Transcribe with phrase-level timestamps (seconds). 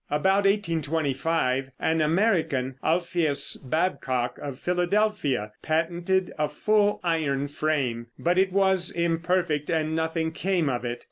[0.09, 8.51] About 1825 an American, Alpheus Babcock, of Philadelphia, patented a full iron frame, but it
[8.51, 10.99] was imperfect, and nothing came of it.